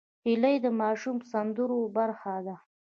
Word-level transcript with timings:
هیلۍ 0.25 0.55
د 0.65 0.67
ماشوم 0.81 1.17
سندرو 1.31 1.79
برخه 1.97 2.35
ده 2.45 2.55